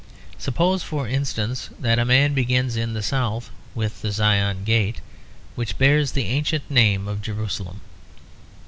[0.39, 4.99] Suppose, for instance, that a man begins in the south with the Zion Gate,
[5.53, 7.81] which bears the ancient name of Jerusalem.